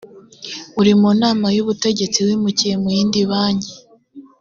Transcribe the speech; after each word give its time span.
uri 0.79 0.93
mu 1.01 1.09
nama 1.21 1.47
y 1.55 1.59
ubutegetsi 1.63 2.19
wimukiye 2.27 2.75
mu 2.81 2.89
yindi 2.95 3.19
banki 3.29 3.73